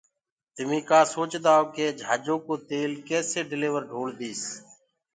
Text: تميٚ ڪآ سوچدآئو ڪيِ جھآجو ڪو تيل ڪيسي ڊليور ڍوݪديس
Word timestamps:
تميٚ 0.55 0.87
ڪآ 0.89 0.99
سوچدآئو 1.15 1.63
ڪيِ 1.75 1.85
جھآجو 1.99 2.35
ڪو 2.45 2.53
تيل 2.69 2.91
ڪيسي 3.07 3.39
ڊليور 3.49 3.81
ڍوݪديس 3.91 4.41